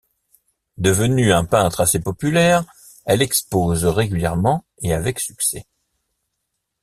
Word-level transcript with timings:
Devenue 0.79 1.31
un 1.31 1.45
peintre 1.45 1.79
assez 1.81 1.99
populaire, 1.99 2.63
elle 3.05 3.21
expose 3.21 3.85
régulièrement 3.85 4.65
et 4.81 4.93
avec 4.95 5.19
succès. 5.19 5.67